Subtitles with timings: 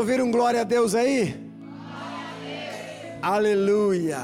[0.00, 1.38] Ouviram glória a Deus aí?
[3.20, 4.18] Aleluia.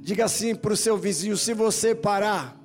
[0.00, 2.56] Diga assim para o seu vizinho: se você parar,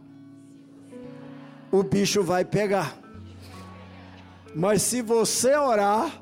[1.71, 2.97] o bicho vai pegar.
[4.55, 6.19] Mas se você orar,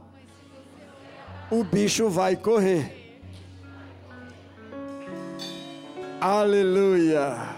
[1.50, 3.22] o bicho vai correr.
[6.20, 7.56] Aleluia.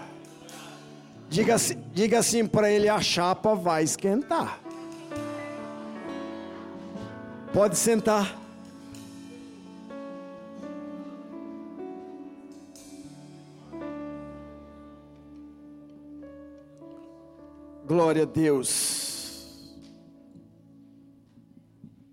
[1.28, 1.56] Diga,
[1.92, 4.60] diga assim para ele: a chapa vai esquentar.
[7.52, 8.38] Pode sentar.
[17.84, 19.80] Glória a Deus.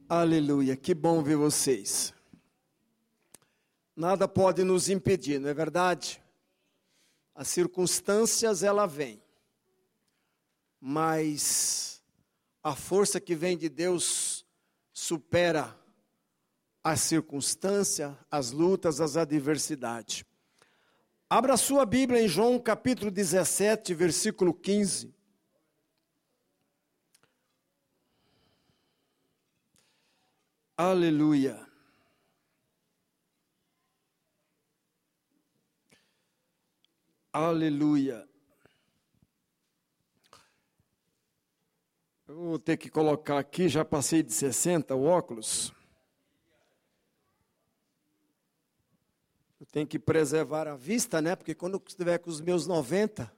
[0.09, 0.76] Aleluia.
[0.76, 2.15] Que bom ver vocês.
[3.95, 6.20] Nada pode nos impedir, não é verdade?
[7.35, 9.21] As circunstâncias ela vem.
[10.81, 12.01] Mas
[12.63, 14.37] a força que vem de Deus
[14.97, 15.79] supera
[16.83, 20.26] a circunstância, as lutas, as adversidades.
[21.29, 25.13] Abra sua Bíblia em João capítulo 17, versículo 15.
[30.76, 31.63] Aleluia.
[37.32, 38.27] Aleluia.
[42.27, 45.71] Eu vou ter que colocar aqui, já passei de 60 o óculos.
[49.57, 51.37] Eu tenho que preservar a vista, né?
[51.37, 53.31] Porque quando estiver com os meus 90,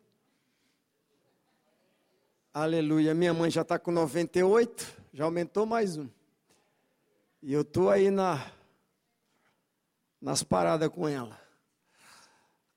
[2.51, 6.09] aleluia, minha mãe já está com 98, já aumentou mais um.
[7.43, 8.51] E eu estou aí na,
[10.19, 11.39] nas paradas com ela.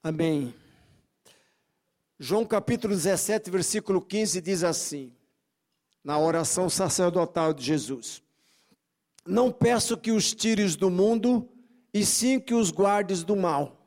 [0.02, 0.54] Amém.
[2.18, 5.16] João capítulo 17, versículo 15 diz assim:
[6.04, 8.22] na oração sacerdotal de Jesus.
[9.26, 11.48] Não peço que os tires do mundo,
[11.94, 13.86] e sim que os guardes do mal.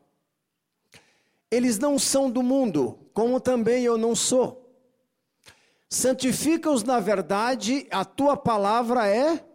[1.52, 4.65] Eles não são do mundo, como também eu não sou.
[5.89, 9.45] Santifica-os na verdade, a tua palavra é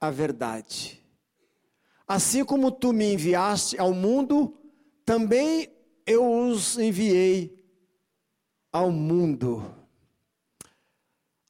[0.00, 1.04] a verdade.
[2.06, 4.56] Assim como tu me enviaste ao mundo,
[5.04, 5.70] também
[6.06, 7.64] eu os enviei
[8.72, 9.77] ao mundo.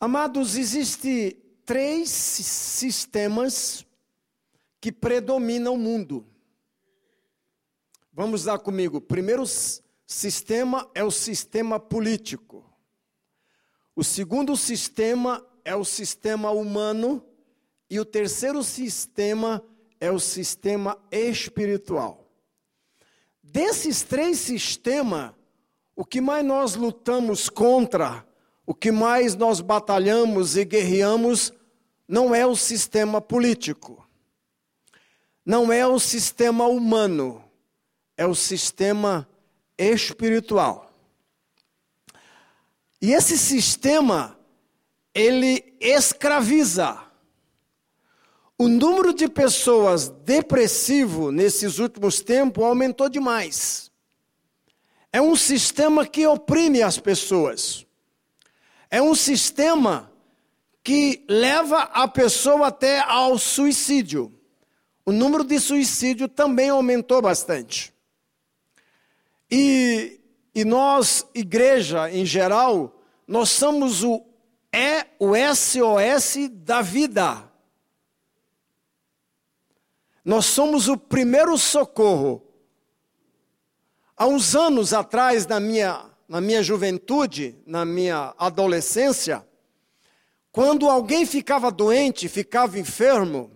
[0.00, 1.36] Amados, existe
[1.66, 3.84] três sistemas
[4.80, 6.24] que predominam o mundo.
[8.12, 9.00] Vamos lá comigo.
[9.00, 9.42] Primeiro
[10.06, 12.64] sistema é o sistema político.
[13.96, 17.26] O segundo sistema é o sistema humano
[17.90, 19.64] e o terceiro sistema
[19.98, 22.24] é o sistema espiritual.
[23.42, 25.32] Desses três sistemas,
[25.96, 28.27] o que mais nós lutamos contra
[28.68, 31.54] o que mais nós batalhamos e guerreamos
[32.06, 34.06] não é o sistema político,
[35.42, 37.42] não é o sistema humano,
[38.14, 39.26] é o sistema
[39.78, 40.92] espiritual.
[43.00, 44.38] E esse sistema,
[45.14, 47.00] ele escraviza.
[48.58, 53.90] O número de pessoas depressivo nesses últimos tempos aumentou demais.
[55.10, 57.87] É um sistema que oprime as pessoas.
[58.90, 60.10] É um sistema
[60.82, 64.32] que leva a pessoa até ao suicídio.
[65.04, 67.92] O número de suicídio também aumentou bastante.
[69.50, 70.20] E,
[70.54, 74.24] e nós, igreja em geral, nós somos o
[74.72, 77.50] é o SOS da vida.
[80.24, 82.42] Nós somos o primeiro socorro.
[84.16, 89.44] Há uns anos atrás, na minha na minha juventude, na minha adolescência,
[90.52, 93.50] quando alguém ficava doente, ficava enfermo,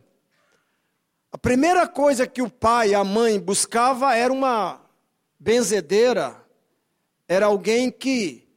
[1.30, 4.80] a primeira coisa que o pai e a mãe buscava era uma
[5.38, 6.36] benzedeira,
[7.28, 8.48] era alguém que,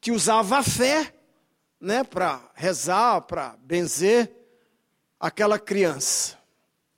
[0.00, 1.12] que usava a fé,
[1.80, 4.30] né, para rezar, para benzer
[5.18, 6.38] aquela criança.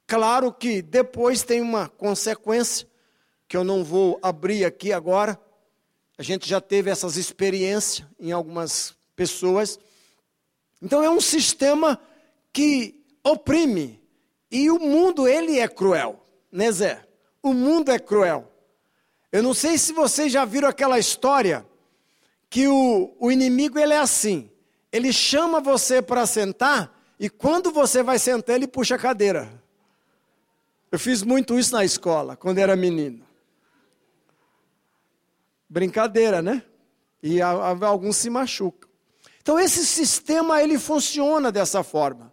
[0.06, 2.86] Claro que depois tem uma consequência,
[3.48, 5.40] que eu não vou abrir aqui agora,
[6.22, 9.76] a gente já teve essas experiências em algumas pessoas.
[10.80, 12.00] Então é um sistema
[12.52, 14.00] que oprime.
[14.48, 17.04] E o mundo, ele é cruel, né Zé?
[17.42, 18.48] O mundo é cruel.
[19.32, 21.66] Eu não sei se vocês já viram aquela história
[22.48, 24.48] que o, o inimigo ele é assim.
[24.92, 29.60] Ele chama você para sentar e quando você vai sentar ele puxa a cadeira.
[30.92, 33.26] Eu fiz muito isso na escola, quando era menino.
[35.72, 36.62] Brincadeira, né?
[37.22, 38.90] E alguns se machucam.
[39.40, 42.30] Então esse sistema ele funciona dessa forma.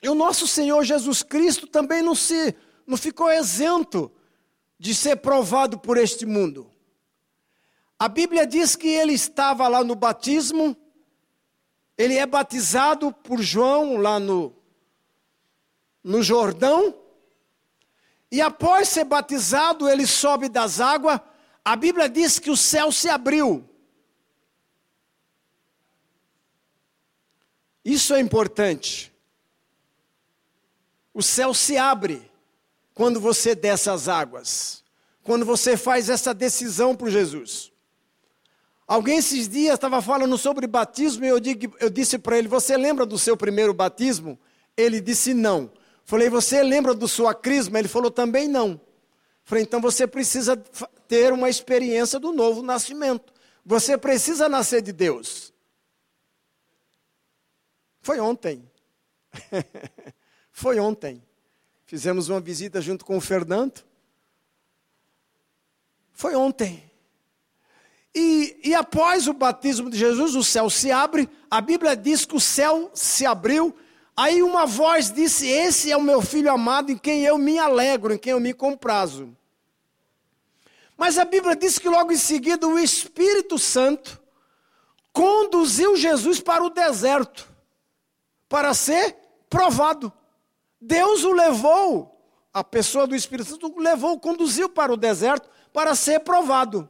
[0.00, 2.54] E o nosso Senhor Jesus Cristo também não se
[2.86, 4.12] não ficou isento
[4.78, 6.70] de ser provado por este mundo.
[7.98, 10.76] A Bíblia diz que ele estava lá no batismo,
[11.98, 14.54] ele é batizado por João lá no,
[16.02, 16.94] no Jordão,
[18.30, 21.20] e após ser batizado, ele sobe das águas.
[21.64, 23.68] A Bíblia diz que o céu se abriu.
[27.84, 29.12] Isso é importante.
[31.12, 32.30] O céu se abre
[32.94, 34.84] quando você desce as águas,
[35.22, 37.72] quando você faz essa decisão por Jesus.
[38.86, 42.76] Alguém esses dias estava falando sobre batismo e eu, digo, eu disse para ele: Você
[42.76, 44.38] lembra do seu primeiro batismo?
[44.76, 45.70] Ele disse: Não.
[46.04, 47.78] Falei: Você lembra do sua crisma?
[47.78, 48.80] Ele falou: Também não.
[49.44, 50.56] Falei: Então você precisa
[51.08, 53.32] ter uma experiência do novo nascimento.
[53.64, 55.52] Você precisa nascer de Deus.
[58.00, 58.68] Foi ontem.
[60.52, 61.22] Foi ontem.
[61.86, 63.84] Fizemos uma visita junto com o Fernando.
[66.12, 66.90] Foi ontem.
[68.14, 71.28] E, e, após o batismo de Jesus, o céu se abre.
[71.50, 73.74] A Bíblia diz que o céu se abriu.
[74.20, 78.12] Aí uma voz disse: Esse é o meu filho amado, em quem eu me alegro,
[78.12, 79.34] em quem eu me comprazo.
[80.94, 84.20] Mas a Bíblia diz que logo em seguida o Espírito Santo
[85.10, 87.50] conduziu Jesus para o deserto
[88.46, 89.16] para ser
[89.48, 90.12] provado.
[90.78, 95.94] Deus o levou, a pessoa do Espírito Santo o levou, conduziu para o deserto para
[95.94, 96.86] ser provado.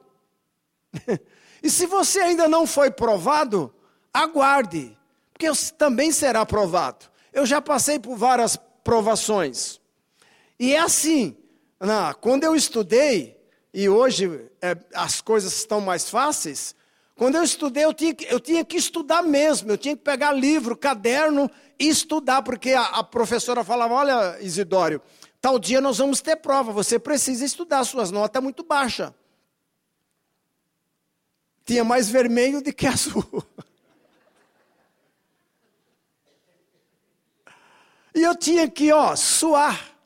[1.63, 3.73] e se você ainda não foi provado,
[4.13, 4.99] aguarde,
[5.33, 5.47] porque
[5.79, 7.10] também será provado.
[7.33, 9.81] Eu já passei por várias provações.
[10.59, 11.37] E é assim,
[11.79, 13.41] na, quando eu estudei,
[13.73, 16.75] e hoje é, as coisas estão mais fáceis,
[17.15, 20.33] quando eu estudei, eu tinha, que, eu tinha que estudar mesmo, eu tinha que pegar
[20.33, 25.03] livro, caderno e estudar, porque a, a professora falava: Olha, Isidório,
[25.39, 29.13] tal dia nós vamos ter prova, você precisa estudar, suas notas muito baixas.
[31.65, 33.23] Tinha mais vermelho do que azul.
[38.21, 39.97] E eu tinha que, ó, suar.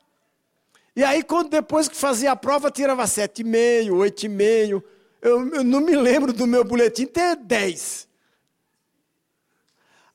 [0.95, 4.81] E aí, quando depois que fazia a prova, tirava sete e meio, oito e meio.
[5.21, 8.07] Eu, eu não me lembro do meu boletim ter 10.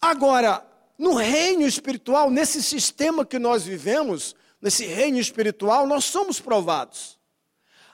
[0.00, 0.66] Agora,
[0.96, 7.18] no reino espiritual, nesse sistema que nós vivemos, nesse reino espiritual, nós somos provados.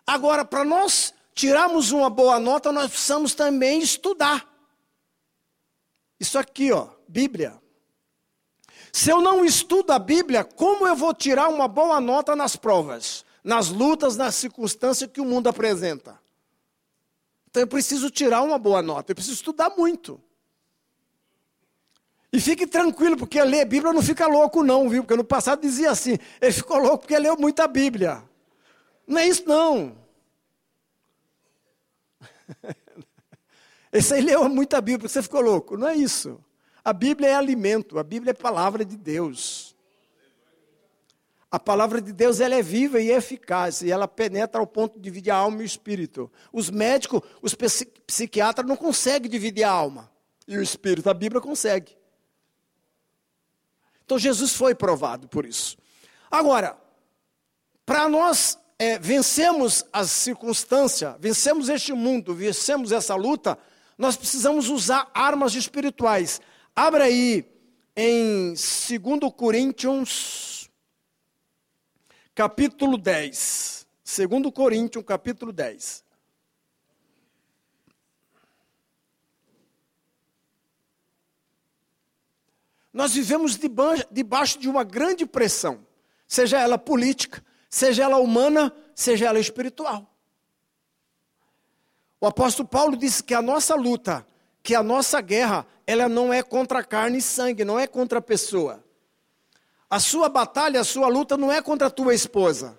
[0.07, 4.49] Agora, para nós tirarmos uma boa nota, nós precisamos também estudar.
[6.21, 7.61] Isso aqui, ó, Bíblia.
[8.97, 13.27] Se eu não estudo a Bíblia, como eu vou tirar uma boa nota nas provas,
[13.45, 16.19] nas lutas, nas circunstâncias que o mundo apresenta?
[17.47, 20.19] Então eu preciso tirar uma boa nota, eu preciso estudar muito.
[22.33, 25.03] E fique tranquilo, porque ler Bíblia não fica louco, não, viu?
[25.03, 28.23] Porque no passado dizia assim: ele ficou louco porque leu muita Bíblia.
[29.07, 29.95] Não é isso, não.
[33.93, 35.77] Esse aí leu muita Bíblia, você ficou louco.
[35.77, 36.43] Não é isso.
[36.87, 39.75] A Bíblia é alimento, a Bíblia é palavra de Deus.
[41.51, 45.01] A palavra de Deus ela é viva e eficaz, e ela penetra ao ponto de
[45.01, 46.31] dividir a alma e o espírito.
[46.53, 47.57] Os médicos, os
[48.07, 50.09] psiquiatras não conseguem dividir a alma
[50.47, 51.97] e o espírito, a Bíblia consegue.
[54.05, 55.77] Então Jesus foi provado por isso.
[56.31, 56.79] Agora,
[57.85, 63.59] para nós é, vencermos as circunstâncias, vencemos este mundo, vencemos essa luta,
[63.99, 66.41] nós precisamos usar armas espirituais.
[66.79, 67.43] Abra aí
[67.97, 70.71] em 2 Coríntios
[72.35, 73.87] capítulo 10.
[74.05, 76.05] 2 Coríntios, capítulo 10.
[82.93, 83.59] Nós vivemos
[84.11, 85.87] debaixo de uma grande pressão,
[86.29, 90.15] seja ela política, seja ela humana, seja ela espiritual.
[92.21, 94.27] O apóstolo Paulo disse que a nossa luta,
[94.67, 98.21] que a nossa guerra, ela não é contra carne e sangue, não é contra a
[98.21, 98.83] pessoa.
[99.89, 102.77] A sua batalha, a sua luta não é contra a tua esposa.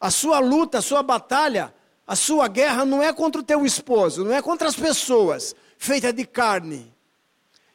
[0.00, 1.72] A sua luta, a sua batalha,
[2.04, 6.12] a sua guerra não é contra o teu esposo, não é contra as pessoas feitas
[6.12, 6.92] de carne.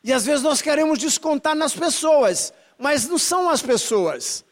[0.03, 4.43] E às vezes nós queremos descontar nas pessoas, mas não são as pessoas.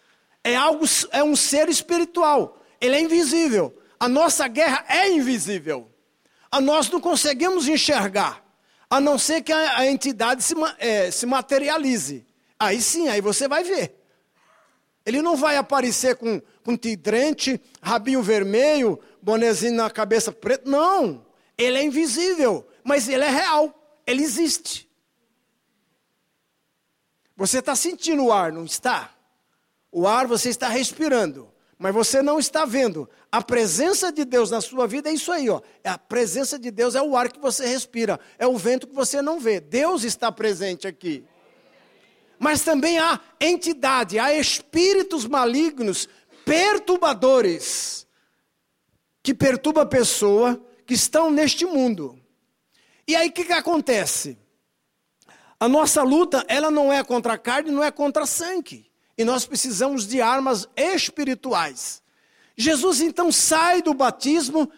[0.41, 2.57] É algo, é um ser espiritual.
[2.79, 3.77] Ele é invisível.
[3.99, 5.91] A nossa guerra é invisível.
[6.49, 8.41] A nós não conseguimos enxergar,
[8.89, 12.25] a não ser que a, a entidade se, é, se materialize.
[12.59, 13.95] Aí sim, aí você vai ver.
[15.05, 20.69] Ele não vai aparecer com, com tidrente, rabinho vermelho, bonezinho na cabeça preta.
[20.69, 21.25] Não.
[21.57, 24.01] Ele é invisível, mas ele é real.
[24.05, 24.89] Ele existe.
[27.35, 29.15] Você está sentindo o ar, não está?
[29.91, 31.49] O ar você está respirando,
[31.79, 33.09] mas você não está vendo.
[33.31, 35.61] A presença de Deus na sua vida é isso aí, ó.
[35.81, 39.21] A presença de Deus é o ar que você respira, é o vento que você
[39.21, 39.61] não vê.
[39.61, 41.23] Deus está presente aqui.
[42.37, 46.09] Mas também há entidade, há espíritos malignos,
[46.43, 48.05] perturbadores,
[49.23, 52.19] que perturba a pessoa que estão neste mundo.
[53.07, 54.37] E aí o que, que acontece?
[55.57, 58.88] A nossa luta, ela não é contra a carne, não é contra a sangue.
[59.19, 62.01] E nós precisamos de armas espirituais.
[62.55, 64.71] Jesus então sai do batismo,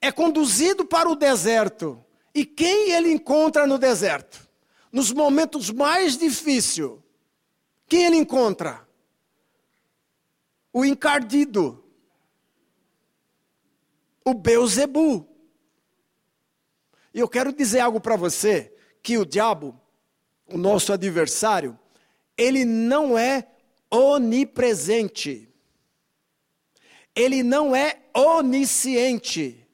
[0.00, 2.00] é conduzido para o deserto.
[2.32, 4.48] E quem ele encontra no deserto?
[4.92, 6.92] Nos momentos mais difíceis.
[7.88, 8.88] Quem ele encontra?
[10.72, 11.84] O encardido.
[14.24, 15.28] O Beuzebu.
[17.12, 19.76] E eu quero dizer algo para você, que o diabo
[20.46, 21.76] o nosso adversário,
[22.36, 23.57] ele não é
[23.90, 25.48] onipresente.
[27.14, 29.66] Ele não é onisciente.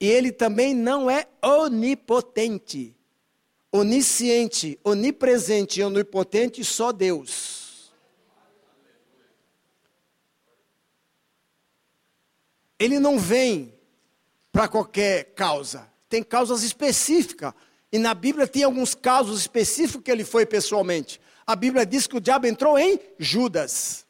[0.00, 2.94] E ele também não é onipotente.
[3.70, 7.92] Onisciente, onipresente e onipotente só Deus.
[12.78, 13.74] Ele não vem
[14.52, 15.90] para qualquer causa.
[16.08, 17.52] Tem causas específicas
[17.90, 21.20] e na Bíblia tem alguns casos específicos que ele foi pessoalmente.
[21.46, 24.06] A Bíblia diz que o diabo entrou em Judas.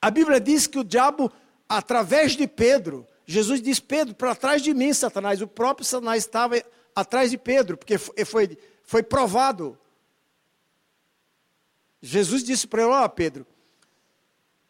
[0.00, 1.32] A Bíblia diz que o diabo,
[1.68, 5.40] através de Pedro, Jesus diz: Pedro, para trás de mim, Satanás.
[5.40, 6.62] O próprio Satanás estava
[6.94, 9.78] atrás de Pedro, porque foi, foi, provado.
[12.02, 13.46] Jesus disse para ele: Ó, Pedro,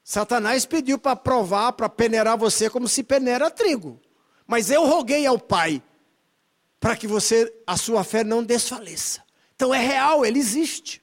[0.05, 4.01] Satanás pediu para provar, para peneirar você como se peneira trigo.
[4.47, 5.83] Mas eu roguei ao Pai
[6.81, 9.23] para que você, a sua fé não desfaleça.
[9.55, 11.03] Então é real, ele existe.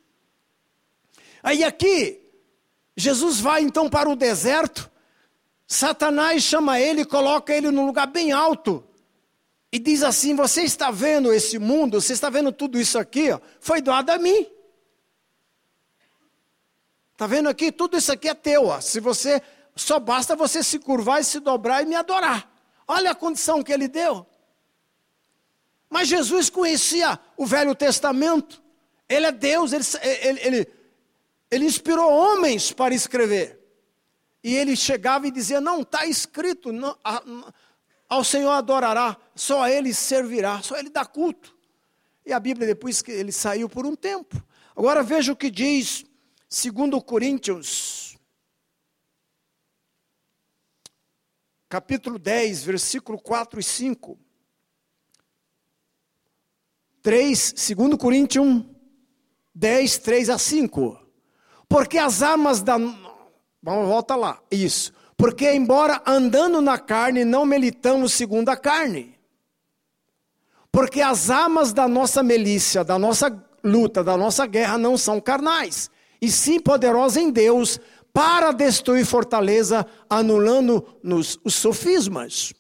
[1.44, 2.20] Aí aqui,
[2.96, 4.90] Jesus vai então para o deserto,
[5.68, 8.84] Satanás chama ele, coloca ele num lugar bem alto
[9.72, 13.40] e diz assim: Você está vendo esse mundo, você está vendo tudo isso aqui, ó,
[13.60, 14.48] foi doado a mim.
[17.14, 17.72] Está vendo aqui?
[17.72, 18.68] Tudo isso aqui é teu.
[18.68, 18.80] Ó.
[18.80, 19.42] Se você
[19.76, 22.48] só basta você se curvar e se dobrar e me adorar.
[22.88, 24.26] Olha a condição que ele deu.
[25.90, 28.62] Mas Jesus conhecia o Velho Testamento.
[29.08, 29.84] Ele é Deus, ele,
[30.22, 30.68] ele, ele,
[31.50, 33.58] ele inspirou homens para escrever.
[34.44, 37.24] E ele chegava e dizia: Não, está escrito, não, a,
[38.08, 41.56] ao Senhor adorará, só a Ele servirá, só a Ele dá culto.
[42.26, 44.42] E a Bíblia, depois que ele saiu por um tempo.
[44.76, 46.06] Agora veja o que diz,
[46.50, 48.18] segundo Coríntios,
[51.70, 54.20] capítulo 10, versículo 4 e 5.
[57.08, 58.66] 3, 2 Coríntios
[59.56, 61.00] 10, 3 a 5.
[61.70, 62.78] Porque as armas da.
[62.78, 64.42] Vamos, volta lá.
[64.52, 64.92] Isso.
[65.16, 69.18] Porque, embora andando na carne, não militamos segundo a carne.
[70.70, 75.90] Porque as armas da nossa milícia, da nossa luta, da nossa guerra não são carnais,
[76.22, 77.80] e sim poderosas em Deus
[78.14, 82.54] para destruir fortaleza, anulando nos os sofismas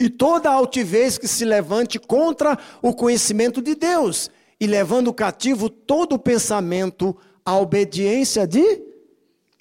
[0.00, 6.14] e toda altivez que se levante contra o conhecimento de Deus, e levando cativo todo
[6.14, 8.82] o pensamento à obediência de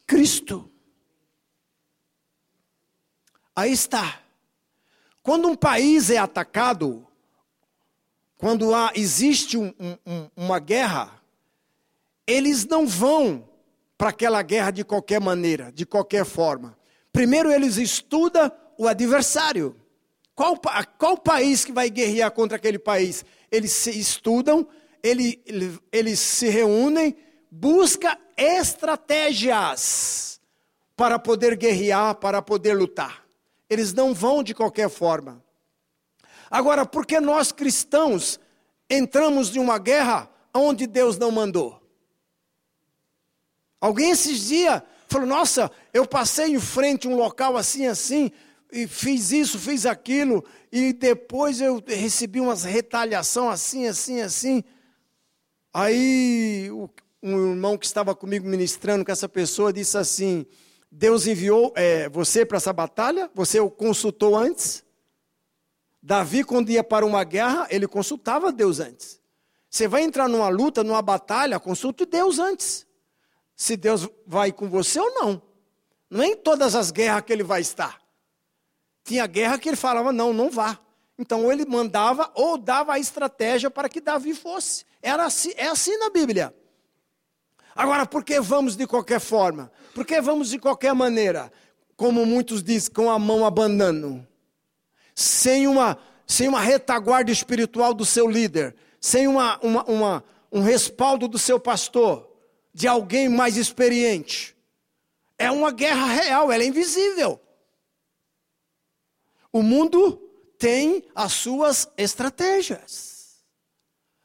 [0.08, 0.70] Cristo.
[3.56, 4.22] Aí está.
[5.22, 7.06] Quando um país é atacado,
[8.38, 9.74] quando há, existe um,
[10.06, 11.22] um, uma guerra,
[12.26, 13.48] eles não vão
[13.98, 16.78] para aquela guerra de qualquer maneira, de qualquer forma.
[17.12, 19.76] Primeiro eles estudam o adversário.
[20.40, 20.58] Qual,
[20.98, 23.26] qual país que vai guerrear contra aquele país?
[23.52, 24.66] Eles se estudam,
[25.04, 27.14] ele, ele, eles se reúnem,
[27.52, 30.40] busca estratégias
[30.96, 33.26] para poder guerrear, para poder lutar.
[33.70, 35.44] Eles não vão de qualquer forma.
[36.50, 38.40] Agora, por que nós cristãos
[38.90, 41.84] entramos em uma guerra onde Deus não mandou?
[43.82, 48.32] Alguém esses dias falou: Nossa, eu passei em frente a um local assim, assim,
[48.72, 54.64] e fiz isso, fiz aquilo, e depois eu recebi umas retaliação assim, assim, assim.
[55.74, 56.70] Aí
[57.22, 60.46] um irmão que estava comigo ministrando com essa pessoa disse assim:
[60.92, 63.30] Deus enviou é, você para essa batalha?
[63.34, 64.84] Você o consultou antes?
[66.02, 69.20] Davi, quando ia para uma guerra, ele consultava Deus antes.
[69.70, 72.88] Você vai entrar numa luta, numa batalha, consulte Deus antes.
[73.56, 75.42] Se Deus vai com você ou não.
[76.10, 78.02] Não é todas as guerras que ele vai estar.
[79.10, 80.78] Tinha guerra que ele falava, não, não vá.
[81.18, 84.86] Então ele mandava ou dava a estratégia para que Davi fosse.
[85.02, 86.54] Era assim, é assim na Bíblia.
[87.76, 89.72] Agora, por que vamos de qualquer forma?
[89.96, 91.52] Por que vamos de qualquer maneira?
[91.98, 94.24] Como muitos dizem, com a mão abanando,
[95.16, 95.98] sem uma,
[96.28, 101.60] sem uma retaguarda espiritual do seu líder, sem uma, uma, uma um respaldo do seu
[101.60, 102.30] pastor,
[102.72, 104.56] de alguém mais experiente.
[105.36, 107.42] É uma guerra real, ela é invisível.
[109.52, 110.18] O mundo
[110.58, 113.44] tem as suas estratégias.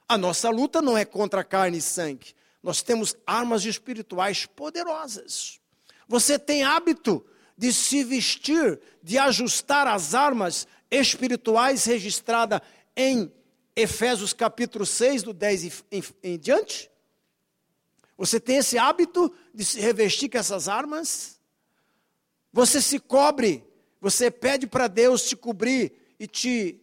[0.08, 2.34] A nossa luta não é contra carne e sangue.
[2.62, 5.60] Nós temos armas espirituais poderosas.
[6.06, 7.24] Você tem hábito
[7.56, 12.60] de se vestir, de ajustar as armas espirituais registradas
[12.96, 13.32] em
[13.76, 16.90] Efésios capítulo 6, do 10 em, em, em diante?
[18.16, 21.40] Você tem esse hábito de se revestir com essas armas?
[22.52, 23.64] Você se cobre,
[24.04, 26.78] você pede para Deus te cobrir e te,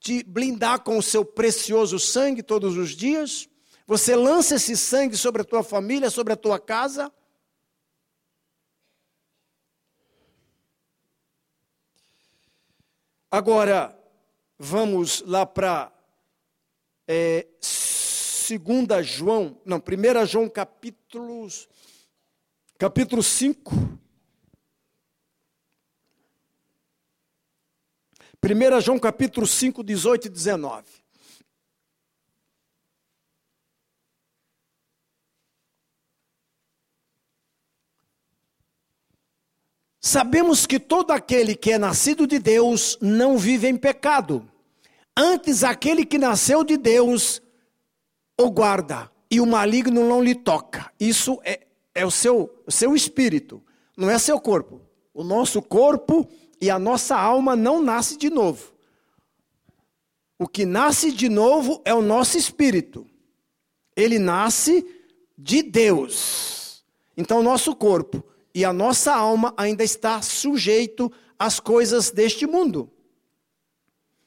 [0.00, 3.48] te blindar com o seu precioso sangue todos os dias?
[3.86, 7.12] Você lança esse sangue sobre a tua família, sobre a tua casa?
[13.30, 13.96] Agora,
[14.58, 15.92] vamos lá para
[17.06, 21.46] é, 2 João, não, 1 João capítulo,
[22.76, 24.01] capítulo 5.
[28.44, 30.82] 1 João capítulo 5, 18 e 19.
[40.00, 44.44] Sabemos que todo aquele que é nascido de Deus não vive em pecado.
[45.16, 47.40] Antes, aquele que nasceu de Deus
[48.36, 50.92] o guarda e o maligno não lhe toca.
[50.98, 51.60] Isso é,
[51.94, 53.62] é o, seu, o seu espírito,
[53.96, 54.80] não é seu corpo.
[55.14, 56.28] O nosso corpo
[56.62, 58.72] e a nossa alma não nasce de novo.
[60.38, 63.04] O que nasce de novo é o nosso espírito.
[63.96, 64.86] Ele nasce
[65.36, 66.84] de Deus.
[67.16, 72.88] Então, o nosso corpo e a nossa alma ainda está sujeito às coisas deste mundo.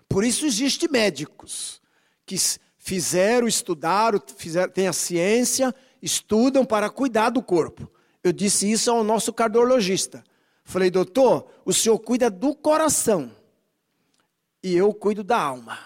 [0.09, 1.81] Por isso existem médicos
[2.25, 2.35] que
[2.77, 7.89] fizeram, estudaram, fizeram, têm a ciência, estudam para cuidar do corpo.
[8.21, 10.21] Eu disse isso ao nosso cardiologista.
[10.65, 13.31] Falei, doutor, o senhor cuida do coração
[14.63, 15.77] e eu cuido da alma.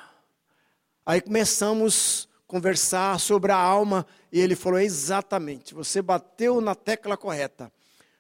[1.06, 7.18] Aí começamos a conversar sobre a alma e ele falou: exatamente, você bateu na tecla
[7.18, 7.70] correta.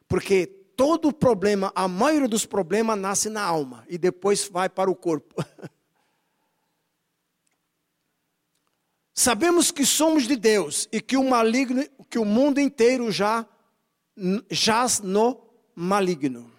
[0.05, 4.95] Porque todo problema, a maioria dos problemas nasce na alma e depois vai para o
[4.95, 5.41] corpo.
[9.13, 13.47] Sabemos que somos de Deus e que o maligno, que o mundo inteiro já
[14.49, 15.48] jaz no
[15.79, 16.51] maligno.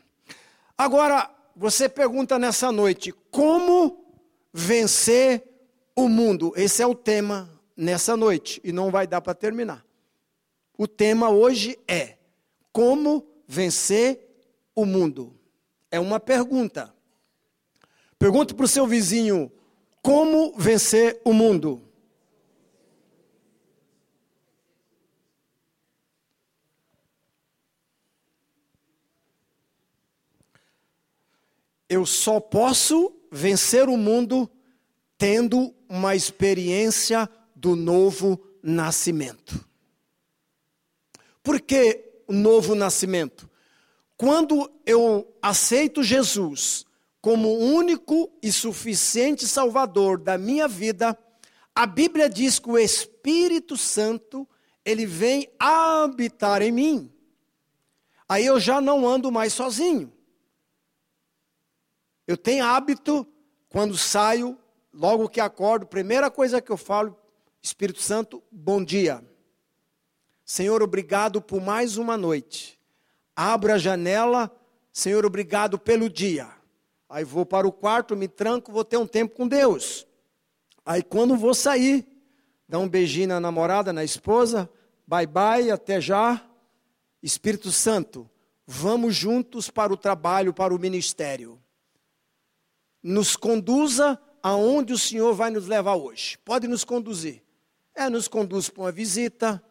[0.78, 4.14] Agora, você pergunta nessa noite, como
[4.50, 5.44] vencer
[5.94, 6.54] o mundo?
[6.56, 9.84] Esse é o tema nessa noite e não vai dar para terminar.
[10.78, 12.16] O tema hoje é
[12.72, 14.26] como vencer
[14.74, 15.38] o mundo.
[15.90, 16.94] É uma pergunta.
[18.18, 19.52] Pergunte para o seu vizinho:
[20.00, 21.82] como vencer o mundo?
[31.90, 34.48] Eu só posso vencer o mundo
[35.18, 39.62] tendo uma experiência do novo nascimento.
[41.42, 43.50] Por que o novo nascimento?
[44.16, 46.86] Quando eu aceito Jesus
[47.20, 51.18] como único e suficiente Salvador da minha vida,
[51.74, 54.48] a Bíblia diz que o Espírito Santo,
[54.84, 57.12] ele vem habitar em mim.
[58.28, 60.12] Aí eu já não ando mais sozinho.
[62.30, 63.26] Eu tenho hábito,
[63.68, 64.56] quando saio,
[64.94, 67.18] logo que acordo, primeira coisa que eu falo,
[67.60, 69.20] Espírito Santo, bom dia.
[70.44, 72.78] Senhor, obrigado por mais uma noite.
[73.34, 74.48] Abro a janela,
[74.92, 76.46] Senhor, obrigado pelo dia.
[77.08, 80.06] Aí vou para o quarto, me tranco, vou ter um tempo com Deus.
[80.86, 82.06] Aí quando vou sair,
[82.68, 84.70] dá um beijinho na namorada, na esposa,
[85.04, 86.40] bye bye, até já.
[87.20, 88.30] Espírito Santo,
[88.64, 91.60] vamos juntos para o trabalho, para o ministério
[93.02, 96.38] nos conduza aonde o Senhor vai nos levar hoje.
[96.44, 97.42] Pode nos conduzir.
[97.94, 99.62] É, nos conduz para uma visita,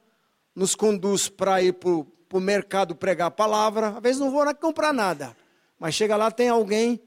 [0.53, 3.89] nos conduz para ir para o mercado pregar a palavra.
[3.89, 5.35] Às vezes não vou comprar nada,
[5.79, 7.01] mas chega lá, tem alguém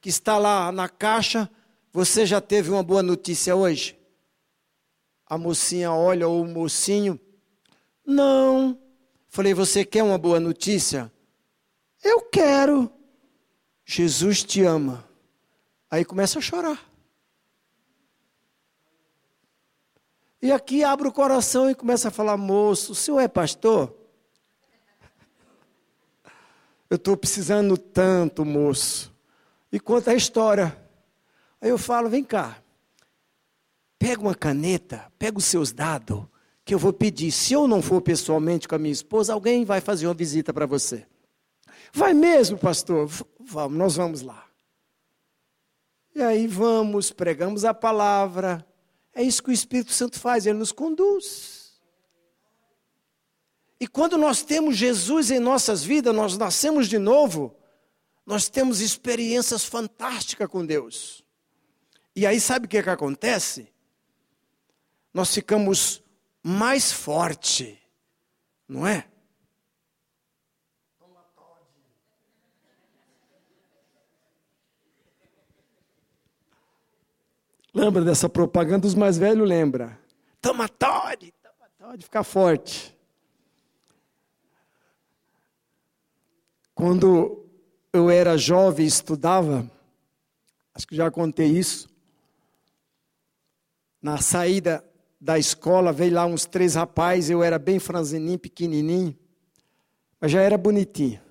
[0.00, 1.50] que está lá na caixa.
[1.92, 3.96] Você já teve uma boa notícia hoje?
[5.26, 7.18] A mocinha olha, ou o mocinho,
[8.04, 8.78] não.
[9.28, 11.10] Falei, você quer uma boa notícia?
[12.02, 12.90] Eu quero.
[13.84, 15.04] Jesus te ama.
[15.94, 16.84] Aí começa a chorar.
[20.42, 23.94] E aqui abre o coração e começa a falar: moço, o senhor é pastor?
[26.90, 29.14] Eu estou precisando tanto, moço.
[29.70, 30.76] E conta a história.
[31.60, 32.60] Aí eu falo: vem cá,
[33.96, 36.24] pega uma caneta, pega os seus dados,
[36.64, 37.30] que eu vou pedir.
[37.30, 40.66] Se eu não for pessoalmente com a minha esposa, alguém vai fazer uma visita para
[40.66, 41.06] você.
[41.92, 43.08] Vai mesmo, pastor?
[43.38, 44.44] Vamos, nós vamos lá.
[46.14, 48.66] E aí vamos, pregamos a palavra.
[49.14, 51.80] É isso que o Espírito Santo faz, ele nos conduz.
[53.80, 57.56] E quando nós temos Jesus em nossas vidas, nós nascemos de novo,
[58.24, 61.24] nós temos experiências fantásticas com Deus.
[62.14, 63.74] E aí sabe o que, que acontece?
[65.14, 66.02] nós ficamos
[66.42, 67.80] mais forte,
[68.68, 69.08] não é?
[77.74, 78.86] Lembra dessa propaganda?
[78.86, 79.98] Os mais velhos lembra.
[80.40, 82.96] Toma Todd, toma Todd, ficar forte.
[86.72, 87.44] Quando
[87.92, 89.68] eu era jovem e estudava,
[90.72, 91.88] acho que já contei isso,
[94.00, 94.84] na saída
[95.20, 99.18] da escola, veio lá uns três rapazes, eu era bem franzininho, pequenininho,
[100.20, 101.23] mas já era bonitinho.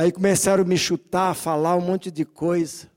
[0.00, 2.90] Aí começaram a me chutar, a falar um monte de coisa.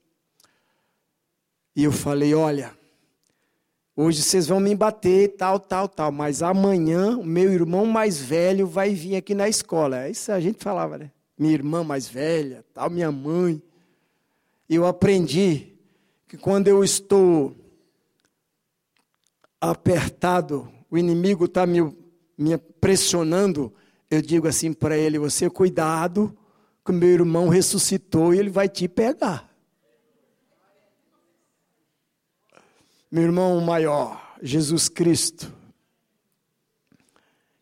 [1.75, 2.73] E eu falei: olha,
[3.93, 8.65] hoje vocês vão me bater, tal, tal, tal, mas amanhã o meu irmão mais velho
[8.65, 10.07] vai vir aqui na escola.
[10.07, 11.11] Isso a gente falava, né?
[11.37, 13.61] Minha irmã mais velha, tal, minha mãe
[14.69, 15.73] eu aprendi
[16.25, 17.53] que quando eu estou
[19.59, 21.81] apertado, o inimigo está me,
[22.37, 23.73] me pressionando,
[24.09, 26.33] eu digo assim para ele: você cuidado,
[26.83, 29.49] que o meu irmão ressuscitou e ele vai te pegar.
[33.09, 35.53] Meu irmão maior, Jesus Cristo.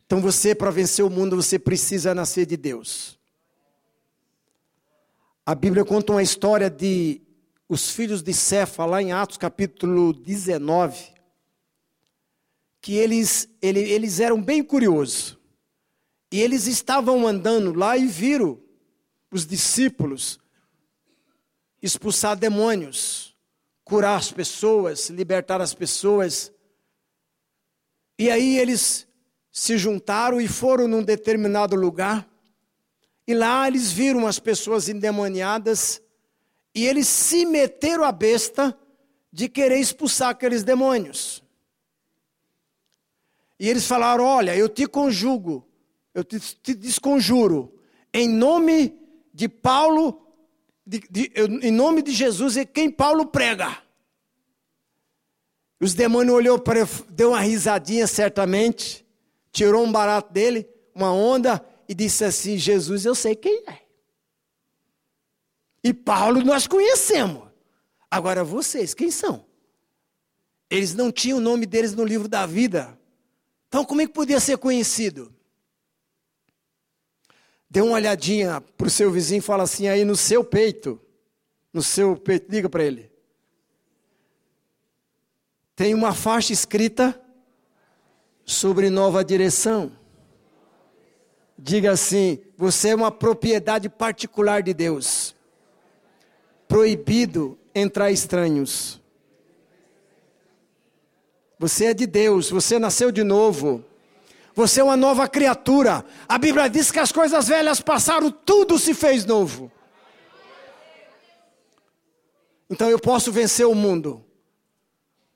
[0.06, 3.18] Então você, para vencer o mundo, você precisa nascer de Deus.
[5.44, 7.20] A Bíblia conta uma história de
[7.68, 11.14] os filhos de Cefa, lá em Atos capítulo 19,
[12.80, 15.38] que eles, eles eram bem curiosos.
[16.30, 18.61] E eles estavam andando lá e viram
[19.32, 20.38] os discípulos
[21.82, 23.34] expulsar demônios,
[23.82, 26.52] curar as pessoas, libertar as pessoas.
[28.16, 29.08] E aí eles
[29.50, 32.28] se juntaram e foram num determinado lugar.
[33.26, 36.00] E lá eles viram as pessoas endemoniadas
[36.74, 38.78] e eles se meteram a besta
[39.32, 41.42] de querer expulsar aqueles demônios.
[43.58, 45.66] E eles falaram: Olha, eu te conjugo,
[46.14, 47.78] eu te, te desconjuro,
[48.12, 49.01] em nome
[49.32, 50.26] de Paulo,
[50.86, 53.82] de, de, em nome de Jesus e quem Paulo prega.
[55.80, 59.04] Os demônios olhou para ele, deu uma risadinha certamente,
[59.50, 63.80] tirou um barato dele, uma onda e disse assim: Jesus, eu sei quem é.
[65.82, 67.48] E Paulo nós conhecemos.
[68.10, 69.44] Agora vocês, quem são?
[70.70, 72.98] Eles não tinham o nome deles no livro da vida.
[73.68, 75.31] Então, como é que podia ser conhecido?
[77.72, 81.00] Dê uma olhadinha para o seu vizinho e fala assim aí no seu peito.
[81.72, 83.10] No seu peito, diga para ele.
[85.74, 87.18] Tem uma faixa escrita
[88.44, 89.90] sobre nova direção.
[91.58, 95.34] Diga assim: você é uma propriedade particular de Deus.
[96.68, 99.00] Proibido entrar estranhos.
[101.58, 103.82] Você é de Deus, você nasceu de novo.
[104.54, 106.04] Você é uma nova criatura.
[106.28, 109.70] A Bíblia diz que as coisas velhas passaram, tudo se fez novo.
[112.68, 114.24] Então eu posso vencer o mundo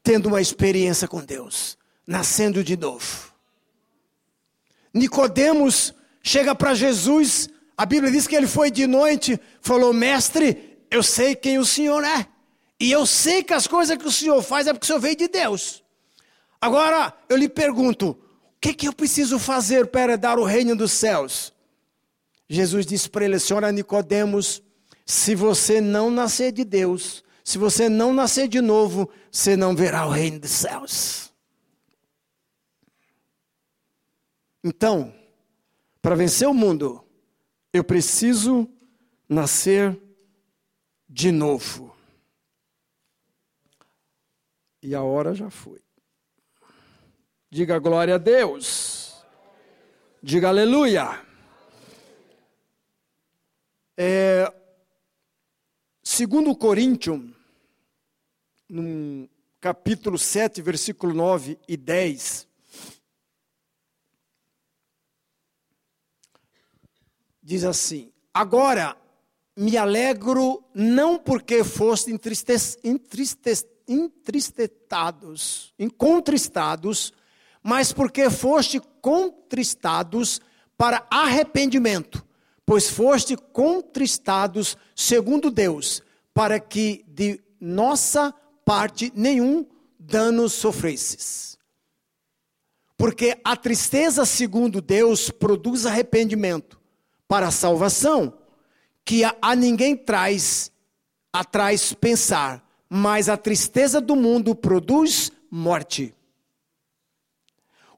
[0.03, 1.77] tendo uma experiência com Deus,
[2.07, 3.33] nascendo de novo.
[4.95, 11.03] Nicodemos chega para Jesus, a Bíblia diz que ele foi de noite, falou: Mestre, eu
[11.03, 12.27] sei quem o Senhor é,
[12.81, 15.17] e eu sei que as coisas que o Senhor faz é porque o Senhor veio
[15.17, 15.83] de Deus.
[16.61, 18.19] Agora eu lhe pergunto:
[18.61, 21.53] que, que eu preciso fazer para herdar o reino dos céus?
[22.49, 24.62] Jesus disse para ele: Senhora Nicodemos,
[25.05, 30.07] se você não nascer de Deus, se você não nascer de novo, você não verá
[30.07, 31.33] o reino dos céus.
[34.64, 35.14] Então,
[36.03, 37.05] para vencer o mundo,
[37.73, 38.69] eu preciso
[39.29, 39.97] nascer
[41.09, 41.95] de novo.
[44.83, 45.86] E a hora já foi.
[47.51, 49.25] Diga glória a Deus.
[50.23, 51.25] Diga aleluia.
[53.97, 54.53] É,
[56.09, 57.21] Segundo Coríntios,
[58.69, 59.29] no
[59.61, 62.49] capítulo 7, versículo 9 e 10,
[67.43, 68.97] diz assim: Agora
[69.57, 77.13] me alegro não porque foste entristec entristec entristetados, contristados,
[77.67, 80.41] mas porque foste contristados
[80.79, 82.25] para arrependimento,
[82.65, 86.01] pois foste contristados segundo Deus,
[86.33, 88.33] para que de nossa
[88.65, 89.67] parte nenhum
[89.99, 91.59] dano sofresses.
[92.97, 96.81] Porque a tristeza segundo Deus produz arrependimento
[97.27, 98.33] para a salvação,
[99.05, 100.71] que a, a ninguém traz
[101.33, 106.15] atrás pensar, mas a tristeza do mundo produz morte.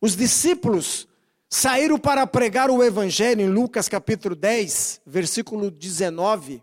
[0.00, 1.08] Os discípulos
[1.48, 6.62] saíram para pregar o evangelho em Lucas capítulo 10, versículo 19.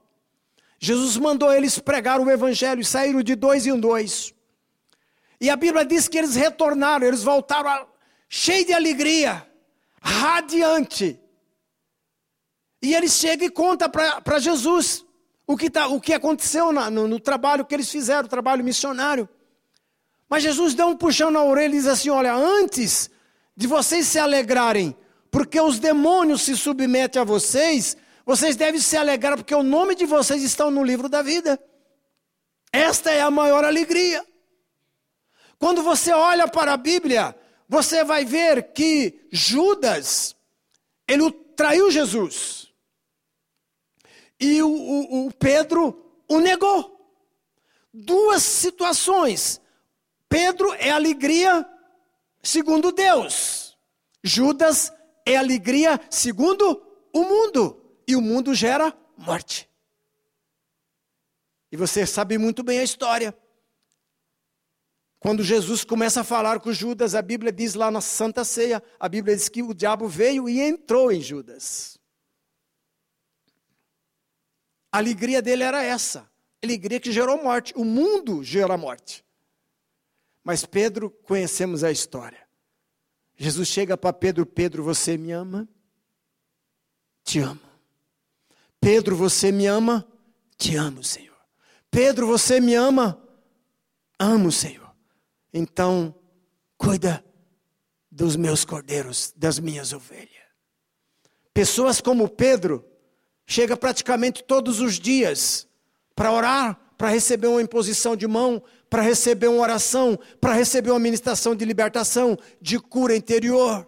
[0.80, 4.34] Jesus mandou eles pregar o evangelho e saíram de dois em dois.
[5.39, 7.88] E a Bíblia diz que eles retornaram, eles voltaram
[8.30, 9.45] cheios de alegria,
[10.02, 11.19] radiante.
[12.82, 15.04] E eles chegam e contam para Jesus
[15.48, 18.63] o que, tá, o que aconteceu na, no, no, trabalho que eles fizeram, o trabalho
[18.63, 19.28] missionário.
[20.30, 23.10] Mas Jesus deu um puxão na orelha e diz assim: Olha, antes
[23.56, 24.96] de vocês se alegrarem,
[25.32, 30.06] porque os demônios se submetem a vocês, vocês devem se alegrar, porque o nome de
[30.06, 31.62] vocês está no livro da vida.
[32.72, 34.26] Esta é a maior alegria.
[35.58, 37.36] Quando você olha para a Bíblia,
[37.68, 40.36] você vai ver que Judas,
[41.08, 42.74] ele traiu Jesus.
[44.39, 46.91] E o, o, o Pedro o negou.
[47.94, 49.62] Duas situações.
[50.28, 51.65] Pedro é alegria
[52.47, 53.77] segundo Deus.
[54.23, 54.91] Judas
[55.25, 56.81] é alegria segundo
[57.13, 57.81] o mundo.
[58.08, 59.69] E o mundo gera morte.
[61.71, 63.36] E você sabe muito bem a história.
[65.19, 69.10] Quando Jesus começa a falar com Judas, a Bíblia diz lá na Santa Ceia, a
[69.10, 71.97] Bíblia diz que o diabo veio e entrou em Judas.
[74.91, 76.29] A alegria dele era essa.
[76.63, 77.73] Alegria que gerou morte.
[77.75, 79.24] O mundo gera morte.
[80.45, 82.47] Mas Pedro, conhecemos a história.
[83.36, 85.67] Jesus chega para Pedro: Pedro, você me ama?
[87.23, 87.60] Te amo.
[88.79, 90.08] Pedro, você me ama?
[90.55, 91.36] Te amo, Senhor.
[91.89, 93.19] Pedro, você me ama?
[94.19, 94.95] Amo, Senhor.
[95.51, 96.13] Então,
[96.77, 97.25] cuida
[98.12, 100.29] dos meus cordeiros, das minhas ovelhas.
[101.51, 102.86] Pessoas como Pedro
[103.47, 105.67] chega praticamente todos os dias
[106.13, 110.99] para orar, para receber uma imposição de mão, para receber uma oração, para receber uma
[110.99, 113.88] ministração de libertação, de cura interior.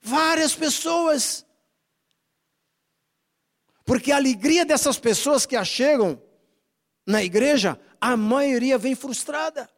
[0.00, 1.44] Várias pessoas.
[3.84, 6.20] Porque a alegria dessas pessoas que a chegam
[7.06, 9.68] na igreja, a maioria vem frustrada,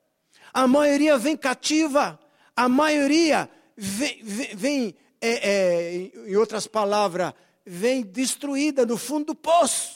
[0.53, 2.19] a maioria vem cativa,
[2.55, 5.95] a maioria vem, vem, vem é, é,
[6.29, 7.33] em outras palavras,
[7.65, 9.96] vem destruída no fundo do poço.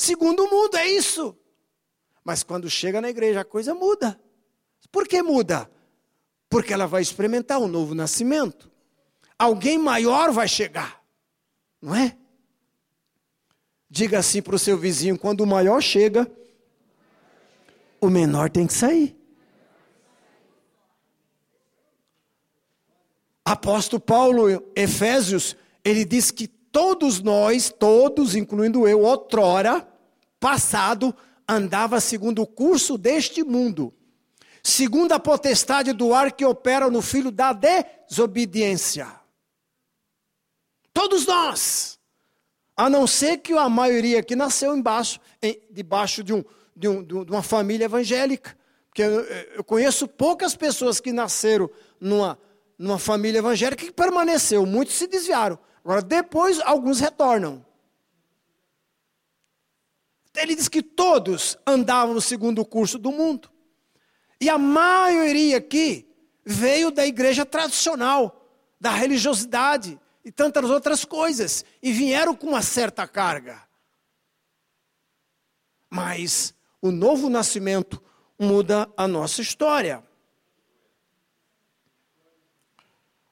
[0.00, 1.36] Segundo o mundo, é isso.
[2.24, 4.18] Mas quando chega na igreja, a coisa muda.
[4.90, 5.70] Por que muda?
[6.48, 8.70] Porque ela vai experimentar um novo nascimento.
[9.38, 11.04] Alguém maior vai chegar,
[11.82, 12.16] não é?
[13.90, 16.26] Diga assim para o seu vizinho: quando o maior chega,
[18.00, 19.14] o menor tem que sair.
[23.44, 29.89] Apóstolo Paulo, Efésios, ele diz que todos nós, todos, incluindo eu, outrora,
[30.40, 31.14] passado,
[31.46, 33.94] andava segundo o curso deste mundo,
[34.62, 39.06] segundo a potestade do ar que opera no filho da desobediência.
[40.92, 41.98] Todos nós,
[42.76, 47.04] a não ser que a maioria que nasceu embaixo, em, debaixo de, um, de, um,
[47.04, 48.58] de uma família evangélica.
[48.88, 52.38] Porque eu, eu conheço poucas pessoas que nasceram numa,
[52.78, 55.58] numa família evangélica que permaneceu, muitos se desviaram.
[55.84, 57.64] Agora, depois, alguns retornam.
[60.40, 63.50] Ele diz que todos andavam segundo o curso do mundo.
[64.40, 66.08] E a maioria aqui
[66.44, 68.50] veio da igreja tradicional,
[68.80, 71.62] da religiosidade e tantas outras coisas.
[71.82, 73.62] E vieram com uma certa carga.
[75.90, 78.02] Mas o novo nascimento
[78.38, 80.02] muda a nossa história.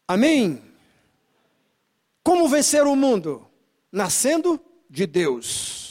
[0.07, 0.63] Amém?
[2.23, 3.49] Como vencer o mundo?
[3.91, 5.88] Nascendo de Deus.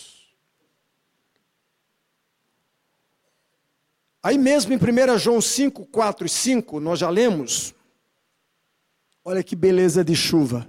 [4.21, 7.73] Aí mesmo em 1 João 5, 4 e 5, nós já lemos.
[9.23, 10.67] Olha que beleza de chuva.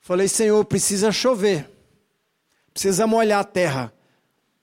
[0.00, 1.70] Falei, Senhor, precisa chover.
[2.72, 3.94] Precisa molhar a terra.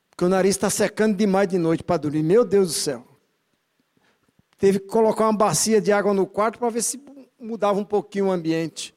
[0.10, 2.24] Porque o nariz está secando demais de noite para dormir.
[2.24, 3.08] Meu Deus do céu.
[4.58, 7.02] Teve que colocar uma bacia de água no quarto para ver se
[7.40, 8.94] mudava um pouquinho o ambiente.